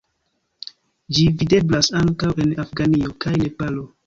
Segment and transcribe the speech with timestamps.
[1.17, 3.87] Ĝi videblas ankaŭ en Afganio kaj Nepalo.